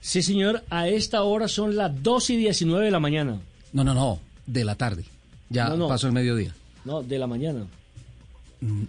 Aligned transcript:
Sí, 0.00 0.22
señor, 0.22 0.62
a 0.70 0.88
esta 0.88 1.22
hora 1.22 1.46
son 1.48 1.76
las 1.76 2.02
2 2.02 2.30
y 2.30 2.36
19 2.38 2.84
de 2.86 2.90
la 2.90 3.00
mañana. 3.00 3.38
No, 3.72 3.84
no, 3.84 3.94
no, 3.94 4.18
de 4.46 4.64
la 4.64 4.74
tarde. 4.74 5.04
Ya 5.50 5.68
No, 5.68 5.76
no. 5.76 5.88
pasó 5.88 6.06
el 6.06 6.12
mediodía. 6.12 6.54
No, 6.84 7.02
de 7.02 7.18
la 7.18 7.26
mañana. 7.26 7.66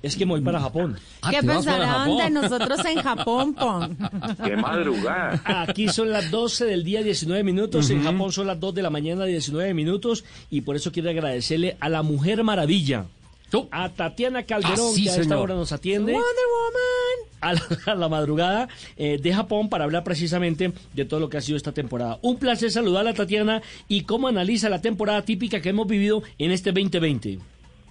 Es 0.02 0.18
que 0.18 0.26
me 0.26 0.34
voy 0.34 0.42
para 0.42 0.60
Japón. 0.60 0.98
Ah, 1.22 1.30
¿Qué 1.32 1.40
¿te 1.40 1.48
vas 1.48 1.66
para 1.66 1.78
pensarán 1.78 2.00
Japón? 2.02 2.18
de 2.18 2.30
nosotros 2.42 2.86
en 2.86 3.02
Japón, 3.02 3.54
Pon? 3.54 3.98
Qué 4.44 4.58
madrugada. 4.58 5.42
Aquí 5.46 5.88
son 5.88 6.10
las 6.12 6.30
12 6.30 6.66
del 6.66 6.84
día 6.84 7.02
19 7.02 7.42
minutos, 7.44 7.90
en 7.90 8.04
Japón 8.04 8.34
son 8.34 8.48
las 8.48 8.60
2 8.60 8.76
de 8.76 8.82
la 8.82 8.90
mañana 8.90 9.24
19 9.24 9.74
minutos 9.74 10.26
y 10.50 10.62
por 10.62 10.76
eso 10.76 10.92
quiero 10.92 11.10
agradecerle 11.10 11.78
a 11.80 11.88
la 11.88 12.02
Mujer 12.02 12.44
Maravilla, 12.44 13.06
Tú. 13.52 13.68
a 13.72 13.90
Tatiana 13.90 14.44
Calderón 14.44 14.78
Ah, 14.80 14.92
sí, 14.96 15.04
que 15.04 15.10
a 15.10 15.14
esta 15.14 15.24
señor. 15.26 15.40
hora 15.40 15.54
nos 15.56 15.72
atiende. 15.72 16.14
Wonder 16.14 16.46
Woman. 16.56 17.30
a 17.42 17.54
la, 17.54 17.92
a 17.92 17.96
la 17.96 18.10
madrugada 18.10 18.70
eh, 18.98 19.20
de 19.22 19.34
Japón 19.34 19.70
para 19.70 19.84
hablar 19.84 20.04
precisamente 20.04 20.72
de 20.94 21.06
todo 21.06 21.20
lo 21.20 21.30
que 21.30 21.38
ha 21.38 21.42
sido 21.42 21.58
esta 21.58 21.72
temporada. 21.74 22.18
Un 22.24 22.38
placer 22.38 22.72
saludar 22.72 23.08
a 23.08 23.14
Tatiana 23.14 23.62
y 23.88 24.02
cómo 24.06 24.28
analiza 24.28 24.70
la 24.70 24.82
temporada 24.82 25.22
típica 25.24 25.62
que 25.62 25.70
hemos 25.70 25.86
vivido 25.88 26.24
en 26.40 26.52
este 26.52 26.72
2020. 26.72 27.40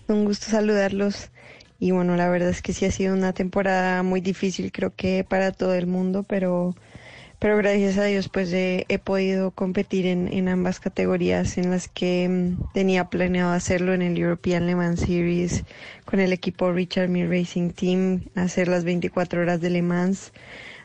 Un 0.09 0.25
gusto 0.25 0.47
saludarlos. 0.47 1.29
Y 1.79 1.93
bueno, 1.93 2.15
la 2.17 2.29
verdad 2.29 2.51
es 2.51 2.61
que 2.63 2.73
sí 2.75 2.85
ha 2.85 2.91
sido 2.91 3.15
una 3.15 3.33
temporada 3.33 4.03
muy 4.03 4.21
difícil, 4.21 4.71
creo 4.73 4.93
que 4.95 5.25
para 5.27 5.51
todo 5.53 5.73
el 5.75 5.87
mundo, 5.87 6.25
pero, 6.25 6.75
pero 7.41 7.57
gracias 7.57 7.97
a 7.97 8.05
Dios 8.05 8.29
pues 8.29 8.53
he, 8.53 8.85
he 8.89 8.99
podido 8.99 9.51
competir 9.51 10.07
en, 10.07 10.31
en 10.33 10.49
ambas 10.49 10.79
categorías 10.79 11.57
en 11.57 11.71
las 11.71 11.89
que 11.89 12.29
mm, 12.29 12.73
tenía 12.75 13.07
planeado 13.09 13.53
hacerlo 13.53 13.95
en 13.95 14.03
el 14.03 14.19
European 14.19 14.67
Le 14.67 14.77
Mans 14.77 15.01
Series 15.01 15.65
con 16.05 16.21
el 16.21 16.35
equipo 16.35 16.71
Richard 16.71 17.09
Mille 17.09 17.29
Racing 17.29 17.71
Team, 17.71 18.25
hacer 18.35 18.69
las 18.69 18.85
24 18.85 19.41
horas 19.41 19.61
de 19.63 19.71
Le 19.71 19.81
Mans. 19.81 20.33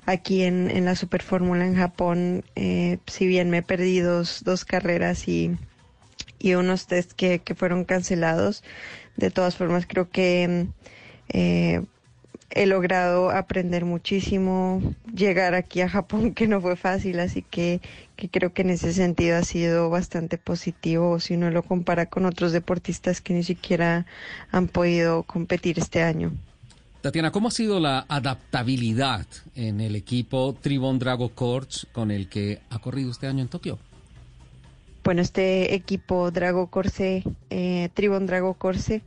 Aquí 0.05 0.43
en, 0.43 0.71
en 0.71 0.85
la 0.85 0.95
Super 0.95 1.23
Fórmula 1.23 1.65
en 1.65 1.75
Japón, 1.75 2.45
eh, 2.55 2.99
si 3.07 3.27
bien 3.27 3.49
me 3.49 3.61
perdí 3.61 3.99
dos, 3.99 4.43
dos 4.45 4.63
carreras 4.63 5.27
y, 5.27 5.57
y 6.39 6.53
unos 6.53 6.87
test 6.87 7.11
que, 7.13 7.39
que 7.39 7.55
fueron 7.55 7.83
cancelados. 7.83 8.63
De 9.17 9.29
todas 9.29 9.57
formas, 9.57 9.85
creo 9.87 10.09
que 10.09 10.47
mm, 10.47 10.73
eh, 11.29 11.81
he 12.51 12.65
logrado 12.65 13.31
aprender 13.31 13.85
muchísimo, 13.85 14.81
llegar 15.13 15.55
aquí 15.55 15.81
a 15.81 15.89
Japón, 15.89 16.33
que 16.35 16.47
no 16.47 16.61
fue 16.61 16.75
fácil, 16.75 17.19
así 17.19 17.41
que, 17.41 17.81
que 18.15 18.29
creo 18.29 18.53
que 18.53 18.61
en 18.61 18.71
ese 18.71 18.93
sentido 18.93 19.37
ha 19.37 19.43
sido 19.43 19.89
bastante 19.89 20.37
positivo 20.37 21.19
si 21.19 21.35
uno 21.35 21.51
lo 21.51 21.63
compara 21.63 22.05
con 22.05 22.25
otros 22.25 22.51
deportistas 22.51 23.21
que 23.21 23.33
ni 23.33 23.43
siquiera 23.43 24.05
han 24.51 24.67
podido 24.67 25.23
competir 25.23 25.79
este 25.79 26.01
año. 26.03 26.31
Tatiana, 27.01 27.31
¿cómo 27.31 27.49
ha 27.49 27.51
sido 27.51 27.79
la 27.79 28.05
adaptabilidad 28.09 29.27
en 29.53 29.79
el 29.79 29.95
equipo 29.95 30.55
Tribon 30.59 30.97
Drago 30.97 31.29
Corps 31.29 31.85
con 31.91 32.09
el 32.09 32.27
que 32.29 32.61
ha 32.71 32.79
corrido 32.79 33.11
este 33.11 33.27
año 33.27 33.43
en 33.43 33.47
Tokio? 33.47 33.77
Bueno, 35.03 35.21
este 35.21 35.75
equipo 35.75 36.31
Drago 36.31 36.65
Corse, 36.65 37.23
eh, 37.51 37.89
Tribon 37.93 38.25
Drago 38.25 38.55
Corse, 38.55 39.03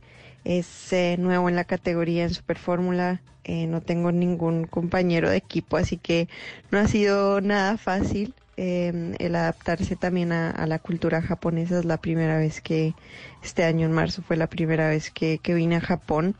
es 0.49 0.91
eh, 0.93 1.15
nuevo 1.19 1.47
en 1.47 1.55
la 1.55 1.63
categoría 1.63 2.23
en 2.23 2.33
Super 2.33 2.57
Fórmula. 2.57 3.21
Eh, 3.43 3.67
no 3.67 3.81
tengo 3.81 4.11
ningún 4.11 4.65
compañero 4.65 5.29
de 5.29 5.37
equipo, 5.37 5.77
así 5.77 5.97
que 5.97 6.27
no 6.71 6.79
ha 6.79 6.87
sido 6.87 7.39
nada 7.39 7.77
fácil 7.77 8.33
eh, 8.57 9.15
el 9.19 9.35
adaptarse 9.35 9.95
también 9.95 10.31
a, 10.31 10.65
la 10.65 10.79
cultura 10.79 11.21
japonesa. 11.21 11.77
Es 11.77 11.85
la 11.85 11.97
primera 11.97 12.39
vez 12.39 12.61
que, 12.61 12.95
este 13.43 13.63
año 13.63 13.85
en 13.85 13.93
marzo 13.93 14.23
fue 14.23 14.37
la 14.37 14.47
primera 14.47 14.89
vez 14.89 15.11
que, 15.11 15.37
que 15.37 15.53
vine 15.53 15.75
a 15.75 15.81
Japón. 15.81 16.35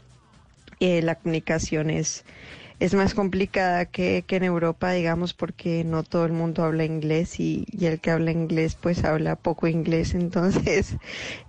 Eh, 0.80 1.03
la 1.03 1.13
comunicación 1.13 1.91
es, 1.91 2.25
es 2.80 2.94
más 2.94 3.13
complicada 3.13 3.85
que, 3.85 4.23
que 4.25 4.38
en 4.38 4.44
Europa, 4.44 4.91
digamos, 4.91 5.33
porque 5.33 5.83
no 5.83 6.03
todo 6.03 6.25
el 6.25 6.31
mundo 6.31 6.63
habla 6.63 6.86
inglés 6.86 7.39
y, 7.39 7.66
y 7.71 7.86
el 7.88 7.99
que 7.99 8.11
habla 8.11 8.31
inglés 8.31 8.77
pues 8.80 9.03
habla 9.03 9.36
poco 9.36 9.67
inglés, 9.67 10.13
entonces 10.16 10.95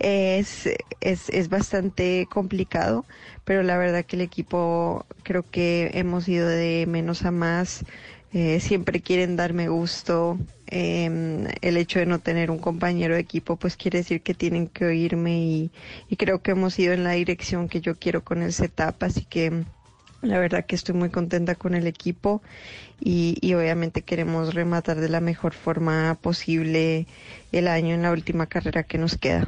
es, 0.00 0.68
es, 1.00 1.28
es 1.28 1.48
bastante 1.48 2.26
complicado, 2.30 3.04
pero 3.44 3.62
la 3.62 3.78
verdad 3.78 4.04
que 4.04 4.16
el 4.16 4.22
equipo 4.22 5.06
creo 5.22 5.44
que 5.48 5.90
hemos 5.94 6.28
ido 6.28 6.48
de 6.48 6.86
menos 6.88 7.24
a 7.24 7.30
más, 7.30 7.84
eh, 8.32 8.60
siempre 8.60 9.00
quieren 9.00 9.36
darme 9.36 9.68
gusto, 9.68 10.38
eh, 10.66 11.48
el 11.62 11.76
hecho 11.76 11.98
de 12.00 12.06
no 12.06 12.20
tener 12.20 12.50
un 12.50 12.58
compañero 12.58 13.14
de 13.14 13.20
equipo 13.20 13.56
pues 13.56 13.76
quiere 13.76 13.98
decir 13.98 14.22
que 14.22 14.34
tienen 14.34 14.68
que 14.68 14.84
oírme 14.84 15.38
y, 15.40 15.70
y 16.08 16.16
creo 16.16 16.42
que 16.42 16.52
hemos 16.52 16.78
ido 16.78 16.92
en 16.92 17.04
la 17.04 17.12
dirección 17.12 17.68
que 17.68 17.80
yo 17.80 17.96
quiero 17.96 18.24
con 18.24 18.42
el 18.42 18.52
setup, 18.52 19.02
así 19.02 19.24
que 19.24 19.64
la 20.22 20.38
verdad 20.38 20.66
que 20.66 20.76
estoy 20.76 20.94
muy 20.94 21.10
contenta 21.10 21.54
con 21.54 21.74
el 21.74 21.86
equipo 21.86 22.42
y, 23.00 23.36
y 23.40 23.54
obviamente 23.54 24.02
queremos 24.02 24.54
rematar 24.54 25.00
de 25.00 25.08
la 25.08 25.20
mejor 25.20 25.54
forma 25.54 26.18
posible 26.20 27.06
el 27.52 27.68
año 27.68 27.94
en 27.94 28.02
la 28.02 28.12
última 28.12 28.46
carrera 28.46 28.82
que 28.82 28.98
nos 28.98 29.16
queda. 29.16 29.46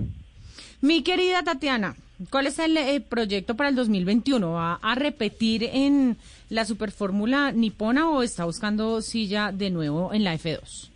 Mi 0.81 1.03
querida 1.03 1.43
Tatiana, 1.45 1.95
¿cuál 2.31 2.47
es 2.49 2.59
el 2.59 2.77
eh, 2.77 3.01
proyecto 3.01 3.57
para 3.57 3.69
el 3.69 3.77
2021? 3.77 4.53
¿Va 4.53 4.75
a 4.83 4.95
repetir 4.95 5.65
en 5.73 6.17
la 6.49 6.65
Superfórmula 6.65 7.53
nipona 7.53 8.11
o 8.11 8.23
está 8.23 8.45
buscando 8.45 9.01
silla 9.01 9.53
de 9.53 9.71
nuevo 9.71 10.13
en 10.13 10.25
la 10.25 10.35
F2? 10.35 10.92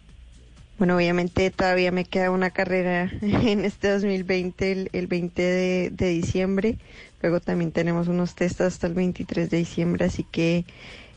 Bueno, 0.79 0.97
obviamente 0.97 1.51
todavía 1.51 1.91
me 1.91 2.05
queda 2.05 2.31
una 2.31 2.51
carrera 2.51 3.11
en 3.23 3.65
este 3.65 3.89
2020, 3.91 4.73
el, 4.73 4.91
el 4.93 5.07
20 5.07 5.43
de, 5.43 5.91
de 5.91 6.09
diciembre. 6.09 6.79
Luego 7.23 7.41
también 7.41 7.73
tenemos 7.73 8.09
unos 8.09 8.35
test 8.35 8.61
hasta 8.61 8.87
el 8.87 8.95
23 8.95 9.49
de 9.51 9.57
diciembre, 9.59 10.05
así 10.05 10.25
que 10.25 10.67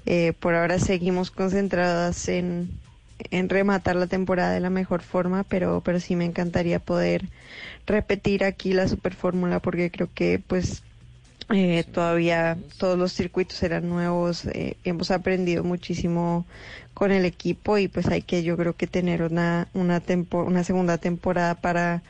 eh, 0.06 0.34
por 0.40 0.56
ahora 0.56 0.80
seguimos 0.80 1.32
concentradas 1.32 2.28
en, 2.30 2.82
en 3.32 3.50
rematar 3.50 3.96
la 3.98 4.08
temporada 4.08 4.54
de 4.54 4.62
la 4.62 4.70
mejor 4.70 5.02
forma, 5.04 5.44
pero, 5.44 5.82
pero 5.84 6.00
sí 6.00 6.16
me 6.16 6.26
encantaría 6.26 6.80
poder 6.80 7.30
repetir 7.86 8.44
aquí 8.46 8.74
la 8.74 8.88
Super 8.88 9.16
Fórmula 9.16 9.60
porque 9.62 9.92
creo 9.92 10.10
que 10.14 10.40
pues 10.40 10.84
eh, 11.50 11.84
todavía 11.92 12.60
todos 12.78 12.98
los 12.98 13.14
circuitos 13.14 13.62
eran 13.64 13.90
nuevos, 13.90 14.46
eh, 14.46 14.80
hemos 14.84 15.12
aprendido 15.12 15.64
muchísimo 15.64 16.48
con 16.94 17.12
el 17.12 17.26
equipo 17.26 17.78
y 17.78 17.88
pues 17.88 18.08
hay 18.08 18.22
que 18.24 18.44
yo 18.44 18.58
creo 18.58 18.76
que 18.76 18.88
tener 18.88 19.24
una 19.24 19.70
una 19.74 20.00
tempo- 20.02 20.44
una 20.44 20.64
segunda 20.64 20.98
temporada 21.00 21.56
para 21.62 22.04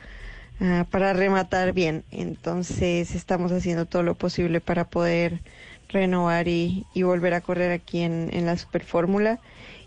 ah, 0.60 0.86
para 0.90 1.12
rematar 1.14 1.72
bien. 1.72 2.04
Entonces 2.10 3.14
estamos 3.14 3.52
haciendo 3.52 3.86
todo 3.86 4.02
lo 4.02 4.16
posible 4.16 4.60
para 4.60 4.90
poder 4.90 5.42
renovar 5.88 6.48
y, 6.48 6.86
y 6.92 7.02
volver 7.04 7.34
a 7.34 7.40
correr 7.42 7.72
aquí 7.72 8.00
en, 8.02 8.30
en 8.32 8.46
la 8.46 8.56
Super 8.56 8.84
Fórmula 8.84 9.40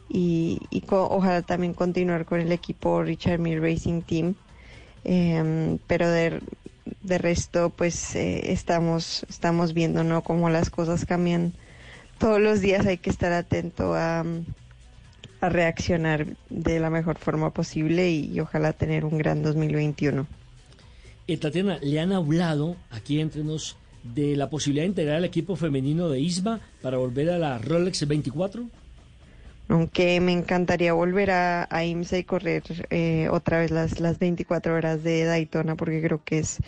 y, 0.10 0.68
y 0.72 0.82
co- 0.82 1.08
ojalá 1.10 1.42
también 1.44 1.74
continuar 1.76 2.26
con 2.26 2.42
el 2.42 2.52
equipo 2.52 3.04
Richard 3.04 3.40
Mille 3.40 3.60
Racing 3.62 4.04
Team. 4.04 4.36
Em, 5.06 5.80
pero 5.88 6.10
de, 6.10 6.42
de 7.04 7.18
resto 7.18 7.70
pues 7.70 8.16
eh, 8.16 8.52
estamos 8.52 9.26
estamos 9.30 9.74
viendo 9.74 10.04
no 10.04 10.24
cómo 10.24 10.50
las 10.50 10.70
cosas 10.70 11.06
cambian. 11.06 11.54
Todos 12.18 12.40
los 12.40 12.62
días 12.62 12.86
hay 12.86 12.98
que 12.98 13.10
estar 13.10 13.34
atento 13.34 13.94
a, 13.94 14.24
a 15.42 15.50
reaccionar 15.50 16.26
de 16.50 16.80
la 16.80 16.90
mejor 16.90 17.18
forma 17.18 17.52
posible 17.52 18.10
y, 18.12 18.40
ojalá 18.40 18.72
tener 18.74 19.04
un 19.04 19.18
gran 19.18 19.44
2021 19.44 20.26
Eh, 21.28 21.38
Tatiana, 21.38 21.80
¿le 21.82 22.00
han 22.00 22.14
hablado 22.14 22.78
aquí 22.92 23.20
entre 23.20 23.44
nos 23.44 23.76
de 24.04 24.36
la 24.36 24.50
posibilidad 24.50 24.84
de 24.84 24.90
integrar 24.90 25.18
al 25.18 25.26
equipo 25.26 25.56
femenino 25.56 26.10
de 26.10 26.20
ISMA 26.20 26.60
para 26.82 26.98
volver 26.98 27.30
a 27.30 27.38
la 27.38 27.58
Rolex 27.58 28.08
24? 28.08 28.70
Aunque 29.74 30.20
me 30.22 30.34
encantaría 30.34 30.94
volver 30.94 31.32
a, 31.32 31.68
a 31.72 31.84
IMSA 31.84 32.20
y 32.20 32.24
correr 32.24 32.62
eh, 32.92 33.28
otra 33.32 33.58
vez 33.58 33.72
las, 33.72 34.00
las 34.00 34.20
24 34.20 34.76
horas 34.76 35.04
de 35.04 35.24
Daytona 35.24 35.76
porque 35.76 36.00
creo 36.00 36.24
que 36.24 36.38
es 36.38 36.60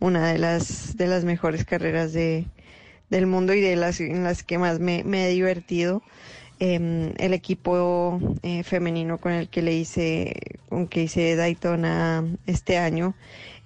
una 0.00 0.32
de 0.32 0.38
las 0.38 0.96
de 0.96 1.06
las 1.06 1.26
mejores 1.26 1.66
carreras 1.66 2.14
de, 2.14 2.46
del 3.10 3.26
mundo 3.26 3.52
y 3.52 3.60
de 3.60 3.76
las 3.76 4.00
en 4.00 4.24
las 4.24 4.42
que 4.42 4.56
más 4.56 4.80
me, 4.80 5.02
he 5.02 5.30
divertido. 5.30 6.02
Em, 6.58 7.12
el 7.18 7.34
equipo 7.34 8.18
eh, 8.42 8.62
femenino 8.62 9.18
con 9.18 9.32
el 9.32 9.48
que 9.48 9.60
le 9.60 9.74
hice 9.74 10.34
con 10.70 10.86
que 10.86 11.02
hice 11.02 11.36
Daytona 11.36 12.24
este 12.46 12.78
año 12.78 13.14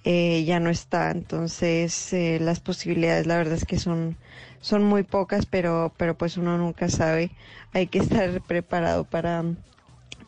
eh, 0.03 0.43
ya 0.45 0.59
no 0.59 0.69
está. 0.69 1.11
Entonces 1.11 2.13
eh, 2.13 2.39
las 2.41 2.59
posibilidades 2.59 3.27
la 3.27 3.37
verdad 3.37 3.55
es 3.55 3.65
que 3.65 3.79
son 3.79 4.17
son 4.61 4.83
muy 4.83 5.03
pocas 5.03 5.45
pero 5.45 5.93
pero 5.97 6.17
pues 6.17 6.37
uno 6.37 6.57
nunca 6.57 6.89
sabe. 6.89 7.31
Hay 7.73 7.87
que 7.87 7.99
estar 7.99 8.41
preparado 8.41 9.03
para 9.03 9.43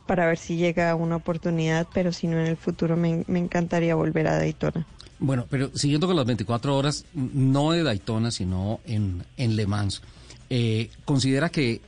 para 0.07 0.25
ver 0.25 0.37
si 0.37 0.57
llega 0.57 0.93
una 0.95 1.17
oportunidad 1.17 1.87
pero 1.93 2.11
si 2.11 2.27
no 2.27 2.39
en 2.39 2.47
el 2.47 2.57
futuro 2.57 2.97
me, 2.97 3.23
me 3.27 3.39
encantaría 3.39 3.95
volver 3.95 4.27
a 4.27 4.37
Daytona. 4.37 4.85
Bueno, 5.19 5.45
pero 5.49 5.69
siguiendo 5.75 6.07
con 6.07 6.15
las 6.15 6.25
24 6.25 6.75
horas, 6.75 7.05
no 7.13 7.71
de 7.73 7.83
Daytona, 7.83 8.31
sino 8.31 8.79
en, 8.85 9.23
en 9.37 9.55
Le 9.55 9.67
Mans, 9.67 10.01
eh, 10.49 10.89
¿considera 11.05 11.49
que 11.49 11.79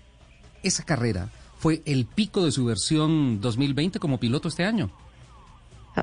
esa 0.61 0.83
carrera 0.83 1.29
fue 1.57 1.81
el 1.85 2.05
pico 2.05 2.45
de 2.45 2.51
su 2.51 2.63
versión 2.65 3.41
2020 3.41 3.97
como 3.97 4.19
piloto 4.19 4.49
este 4.49 4.65
año? 4.65 4.91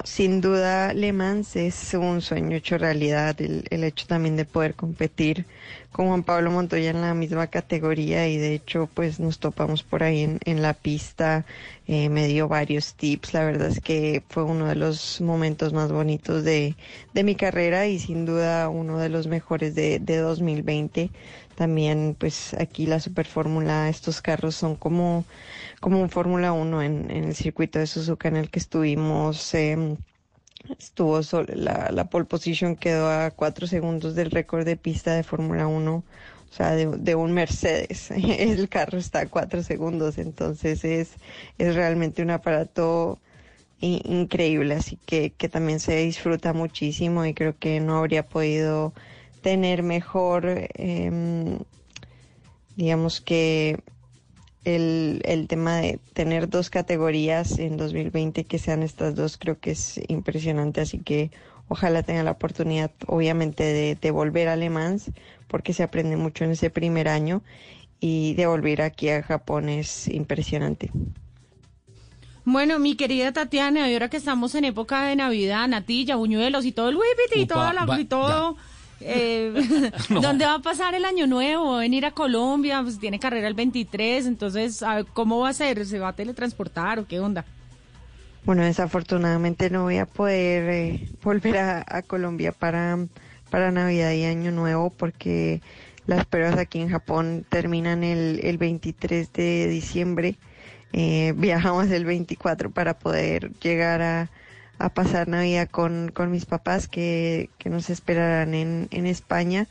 Sin 0.04 0.40
duda, 0.40 0.94
Le 0.94 1.12
Mans 1.12 1.56
es 1.56 1.94
un 1.94 2.20
sueño 2.20 2.56
hecho 2.56 2.78
realidad, 2.78 3.40
el, 3.40 3.64
el, 3.70 3.82
hecho 3.82 4.06
también 4.06 4.36
de 4.36 4.44
poder 4.44 4.74
competir 4.74 5.46
con 5.90 6.06
Juan 6.06 6.22
Pablo 6.22 6.52
Montoya 6.52 6.90
en 6.90 7.00
la 7.00 7.14
misma 7.14 7.48
categoría 7.48 8.28
y 8.28 8.36
de 8.36 8.54
hecho 8.54 8.88
pues 8.94 9.18
nos 9.18 9.40
topamos 9.40 9.82
por 9.82 10.04
ahí 10.04 10.38
en, 10.44 10.62
la 10.62 10.74
pista, 10.74 11.44
eh, 11.88 12.08
me 12.08 12.28
dio 12.28 12.46
varios 12.46 12.94
tips, 12.94 13.34
la 13.34 13.44
verdad 13.44 13.68
es 13.68 13.80
que 13.80 14.22
fue 14.28 14.44
uno 14.44 14.66
de 14.66 14.76
los 14.76 15.20
momentos 15.20 15.72
más 15.72 15.90
bonitos 15.90 16.44
de, 16.44 16.76
de 17.12 17.24
mi 17.24 17.34
carrera 17.34 17.88
y 17.88 17.98
sin 17.98 18.26
duda 18.26 18.68
uno 18.68 18.98
de 18.98 19.08
los 19.08 19.26
mejores 19.26 19.74
de, 19.74 19.98
de 19.98 20.18
2020. 20.18 21.10
También 21.60 22.16
pues 22.18 22.54
aquí 22.54 22.86
la 22.86 23.00
Super 23.00 23.26
Fórmula, 23.26 23.90
estos 23.90 24.22
carros 24.22 24.54
son 24.54 24.76
como 24.76 25.26
como 25.78 26.00
un 26.00 26.08
Fórmula 26.08 26.52
1 26.52 26.80
en, 26.80 27.10
en, 27.10 27.24
el 27.24 27.34
circuito 27.34 27.78
de 27.78 27.86
Suzuka 27.86 28.28
en 28.28 28.36
el 28.36 28.48
que 28.50 28.58
estuvimos. 28.58 29.52
Eh, 29.52 29.98
estuvo 30.78 31.22
solo, 31.22 31.48
la, 31.54 31.90
la 31.92 32.08
pole 32.08 32.24
position 32.24 32.76
quedó 32.76 33.10
a 33.10 33.30
cuatro 33.30 33.66
segundos 33.66 34.14
del 34.14 34.30
récord 34.30 34.64
de 34.64 34.78
pista 34.78 35.12
de 35.14 35.22
Fórmula 35.22 35.66
1, 35.66 35.96
o 35.96 36.04
sea, 36.50 36.70
de, 36.70 36.86
de, 36.86 37.14
un 37.14 37.32
Mercedes. 37.32 38.10
El 38.12 38.70
carro 38.70 38.96
está 38.96 39.20
a 39.20 39.26
cuatro 39.26 39.62
segundos, 39.62 40.16
entonces 40.16 40.82
es, 40.82 41.10
es 41.58 41.74
realmente 41.74 42.22
un 42.22 42.30
aparato 42.30 43.18
increíble, 43.80 44.76
así 44.76 44.98
que, 45.04 45.32
que 45.32 45.50
también 45.50 45.78
se 45.78 45.96
disfruta 45.96 46.54
muchísimo 46.54 47.26
y 47.26 47.34
creo 47.34 47.58
que 47.58 47.80
no 47.80 47.98
habría 47.98 48.26
podido 48.26 48.94
tener 49.42 49.82
mejor, 49.82 50.44
eh, 50.46 51.58
digamos 52.76 53.20
que 53.20 53.82
el, 54.64 55.22
el 55.24 55.48
tema 55.48 55.76
de 55.78 55.98
tener 56.12 56.48
dos 56.48 56.70
categorías 56.70 57.58
en 57.58 57.76
2020 57.76 58.44
que 58.44 58.58
sean 58.58 58.82
estas 58.82 59.14
dos 59.14 59.38
creo 59.38 59.58
que 59.58 59.72
es 59.72 60.00
impresionante, 60.08 60.80
así 60.80 60.98
que 60.98 61.30
ojalá 61.68 62.02
tenga 62.02 62.22
la 62.22 62.32
oportunidad 62.32 62.90
obviamente 63.06 63.62
de, 63.64 63.94
de 63.94 64.10
volver 64.10 64.48
a 64.48 64.56
Le 64.56 64.70
Mans 64.70 65.10
porque 65.48 65.72
se 65.72 65.82
aprende 65.82 66.16
mucho 66.16 66.44
en 66.44 66.50
ese 66.50 66.70
primer 66.70 67.08
año 67.08 67.42
y 68.00 68.34
de 68.34 68.46
volver 68.46 68.82
aquí 68.82 69.08
a 69.10 69.22
Japón 69.22 69.68
es 69.68 70.08
impresionante. 70.08 70.90
Bueno, 72.44 72.78
mi 72.78 72.96
querida 72.96 73.32
Tatiana, 73.32 73.84
ahora 73.84 74.08
que 74.08 74.16
estamos 74.16 74.54
en 74.54 74.64
época 74.64 75.04
de 75.04 75.14
Navidad, 75.14 75.68
natilla, 75.68 76.16
buñuelos 76.16 76.64
y 76.64 76.72
todo 76.72 76.88
el 76.88 76.96
whippity 76.96 77.42
y 77.42 77.46
todo, 77.46 77.72
la, 77.72 78.00
y 78.00 78.04
todo 78.06 78.56
eh, 79.00 79.90
no. 80.10 80.20
¿Dónde 80.20 80.44
va 80.44 80.54
a 80.54 80.58
pasar 80.60 80.94
el 80.94 81.04
año 81.04 81.26
nuevo? 81.26 81.76
¿Venir 81.78 82.06
a 82.06 82.10
Colombia? 82.12 82.82
Pues 82.82 82.98
tiene 82.98 83.18
carrera 83.18 83.48
el 83.48 83.54
23, 83.54 84.26
entonces, 84.26 84.84
¿cómo 85.12 85.40
va 85.40 85.50
a 85.50 85.52
ser? 85.52 85.86
¿Se 85.86 85.98
va 85.98 86.08
a 86.08 86.12
teletransportar 86.14 86.98
o 86.98 87.06
qué 87.06 87.20
onda? 87.20 87.44
Bueno, 88.44 88.62
desafortunadamente 88.62 89.68
no 89.70 89.82
voy 89.82 89.98
a 89.98 90.06
poder 90.06 90.68
eh, 90.70 91.08
volver 91.22 91.58
a, 91.58 91.84
a, 91.86 92.02
Colombia 92.02 92.52
para, 92.52 92.98
para 93.50 93.70
Navidad 93.70 94.12
y 94.12 94.24
Año 94.24 94.50
Nuevo 94.50 94.90
porque 94.90 95.60
las 96.06 96.24
pruebas 96.24 96.58
aquí 96.58 96.80
en 96.80 96.88
Japón 96.88 97.44
terminan 97.48 98.02
el, 98.02 98.40
el 98.42 98.58
23 98.58 99.32
de 99.32 99.68
diciembre. 99.68 100.36
Eh, 100.92 101.34
viajamos 101.36 101.88
el 101.90 102.04
24 102.04 102.70
para 102.70 102.98
poder 102.98 103.52
llegar 103.60 104.02
a, 104.02 104.30
a 104.80 104.88
pasar 104.88 105.28
Navidad 105.28 105.68
con, 105.70 106.10
con 106.10 106.30
mis 106.30 106.46
papás 106.46 106.88
que, 106.88 107.50
que 107.58 107.68
nos 107.68 107.90
esperarán 107.90 108.54
en, 108.54 108.88
en 108.90 109.06
España. 109.06 109.68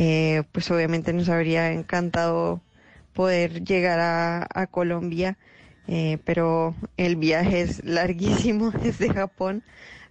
Eh, 0.00 0.44
pues 0.52 0.70
obviamente 0.70 1.12
nos 1.12 1.28
habría 1.28 1.72
encantado 1.72 2.60
poder 3.14 3.64
llegar 3.64 3.98
a, 3.98 4.46
a 4.54 4.68
Colombia, 4.68 5.36
eh, 5.88 6.18
pero 6.24 6.76
el 6.96 7.16
viaje 7.16 7.62
es 7.62 7.84
larguísimo 7.84 8.70
desde 8.82 9.12
Japón, 9.12 9.64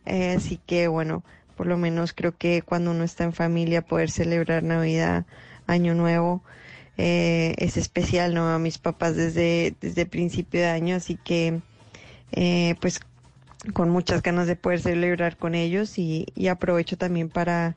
eh, 0.06 0.36
así 0.36 0.60
que 0.66 0.90
bueno, 0.90 1.24
por 1.56 1.68
lo 1.68 1.78
menos 1.78 2.12
creo 2.12 2.38
que 2.38 2.62
cuando 2.64 2.92
uno 2.92 3.06
está 3.06 3.24
en 3.24 3.32
familia 3.32 3.82
poder 3.82 4.12
celebrar 4.12 4.62
Navidad, 4.62 5.26
Año 5.68 5.96
Nuevo, 5.96 6.44
es 6.98 7.78
especial, 7.78 8.34
¿no? 8.34 8.50
A 8.50 8.60
mis 8.60 8.80
papás 8.80 9.16
desde, 9.16 9.76
desde 9.80 10.06
principio 10.06 10.60
de 10.60 10.68
año, 10.68 10.96
así 10.98 11.16
que 11.16 11.62
pues 12.82 13.00
con 13.74 13.90
muchas 13.90 14.22
ganas 14.22 14.48
de 14.48 14.56
poder 14.56 14.82
celebrar 14.82 15.38
con 15.38 15.56
ellos 15.56 15.98
y, 15.98 16.26
aprovecho 16.50 16.98
también 16.98 17.30
para, 17.30 17.76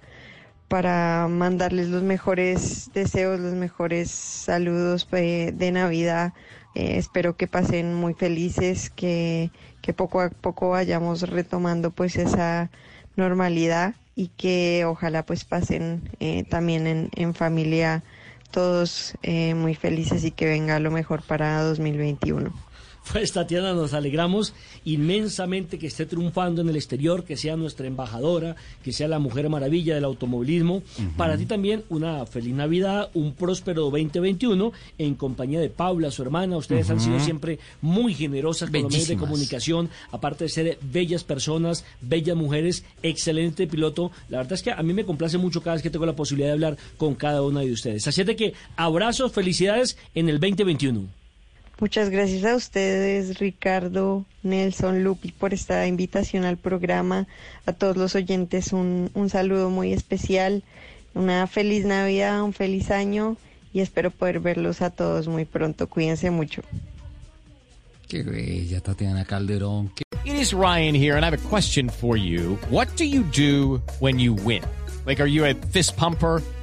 para 0.69 1.27
mandarles 1.29 1.89
los 1.89 2.03
mejores 2.03 2.91
deseos, 2.95 3.41
los 3.41 3.55
mejores 3.55 4.11
saludos 4.11 5.09
de, 5.11 5.53
de 5.53 5.73
Navidad. 5.73 6.33
Eh, 6.75 6.99
espero 6.99 7.37
que 7.37 7.47
pasen 7.47 7.95
muy 7.95 8.15
felices, 8.15 8.91
que, 8.91 9.51
que 9.83 9.93
poco 9.93 10.21
a 10.21 10.31
poco 10.31 10.71
vayamos 10.71 11.23
retomando 11.23 11.91
pues 11.91 12.17
esa 12.17 12.71
normalidad 13.17 13.95
y 14.15 14.29
que 14.29 14.85
ojalá 14.85 15.25
pues 15.25 15.45
pasen 15.45 16.09
eh, 16.21 16.45
también 16.45 16.87
en, 16.87 17.11
en, 17.17 17.35
familia 17.35 18.05
todos 18.51 19.15
eh, 19.23 19.55
muy 19.55 19.75
felices 19.75 20.25
y 20.25 20.31
que 20.31 20.47
venga 20.47 20.79
lo 20.79 20.91
mejor 20.91 21.23
para 21.23 21.63
2021. 21.63 22.53
Pues 23.13 23.33
Tatiana, 23.33 23.73
nos 23.73 23.93
alegramos 23.93 24.53
inmensamente 24.85 25.79
que 25.79 25.89
esté 25.89 26.07
triunfando 26.07 26.63
en 26.63 26.69
el 26.69 26.77
exterior, 26.77 27.25
que 27.25 27.37
sea 27.37 27.57
nuestra 27.57 27.87
embajadora, 27.87 28.57
que 28.85 28.93
sea 28.93 29.09
la 29.09 29.19
mujer 29.19 29.49
maravilla 29.49 29.95
del 29.95 30.05
automovilismo. 30.05 30.77
Uh 30.77 30.81
-huh. 30.81 31.17
Para 31.17 31.37
ti 31.37 31.47
también 31.47 31.83
una 31.89 32.25
feliz 32.27 32.55
Navidad, 32.55 33.11
un 33.15 33.33
próspero 33.35 33.91
2021 33.91 34.73
en 34.99 35.15
compañía 35.15 35.61
de 35.61 35.71
Paula, 35.71 36.11
su 36.11 36.23
hermana. 36.23 36.57
Ustedes 36.57 36.87
uh 36.87 36.91
-huh. 36.91 36.93
han 36.93 37.01
sido 37.01 37.21
siempre 37.21 37.59
muy 37.81 38.15
generosas 38.15 38.71
con 38.71 38.83
los 38.83 38.93
medios 38.93 39.09
de 39.09 39.17
comunicación, 39.17 39.91
aparte 40.13 40.45
de 40.45 40.51
ser 40.51 40.79
bellas 40.81 41.25
personas, 41.25 41.85
bellas 42.01 42.37
mujeres, 42.37 42.85
excelente 43.03 43.67
piloto. 43.67 44.13
La 44.29 44.39
verdad 44.39 44.53
es 44.53 44.63
que 44.63 44.71
a 44.71 44.83
mí 44.83 44.93
me 44.93 45.05
complace 45.05 45.39
mucho 45.39 45.63
cada 45.63 45.75
vez 45.75 45.83
que 45.83 45.91
tengo 45.91 46.07
la 46.07 46.17
posibilidad 46.17 46.49
de 46.49 46.55
hablar 46.55 46.77
con 46.97 47.15
cada 47.15 47.43
una 47.43 47.61
de 47.61 47.73
ustedes. 47.73 48.07
Así 48.07 48.21
es 48.21 48.27
de 48.27 48.37
que 48.37 48.55
abrazos, 48.77 49.33
felicidades 49.33 49.97
en 50.15 50.29
el 50.29 50.39
2021. 50.39 51.20
Muchas 51.81 52.11
gracias 52.11 52.45
a 52.45 52.55
ustedes, 52.55 53.39
Ricardo, 53.39 54.27
Nelson, 54.43 55.03
Lupi, 55.03 55.33
por 55.33 55.55
esta 55.55 55.87
invitación 55.87 56.45
al 56.45 56.59
programa. 56.59 57.27
A 57.65 57.73
todos 57.73 57.97
los 57.97 58.15
oyentes 58.15 58.75
un, 58.75 59.11
un, 59.15 59.31
saludo 59.31 59.71
muy 59.71 59.95
especial, 59.95 60.63
una 61.15 61.47
feliz 61.47 61.87
Navidad, 61.87 62.43
un 62.43 62.53
feliz 62.53 62.91
año 62.91 63.39
y 63.73 63.81
espero 63.81 64.11
poder 64.11 64.41
verlos 64.41 64.83
a 64.83 64.91
todos 64.91 65.27
muy 65.27 65.47
pronto. 65.47 65.89
Cuídense 65.89 66.31
mucho. 66.31 66.61
Qué 68.09 68.25
bella, 68.25 68.81
Tatiana 68.83 69.25
Calderón. 69.25 69.91
It 70.27 70.35
is 70.35 70.53
Ryan 70.53 70.95
here 70.95 71.17
and 71.17 71.25
I 71.25 71.31
have 71.31 71.35
a 71.35 71.49
question 71.49 71.89
for 71.89 72.19
you. 72.19 72.59
What 72.69 72.89
do 72.99 73.05
you 73.05 73.23
do 73.23 73.81
when 74.01 74.19
you 74.19 74.35
win? 74.35 74.63
Like, 75.07 75.19
are 75.19 75.31
you 75.31 75.47
a 75.47 75.55
fist 75.55 75.97
pumper? 75.97 76.43